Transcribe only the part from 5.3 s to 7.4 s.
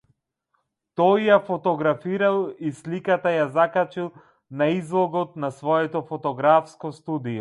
на своето фотографско студио.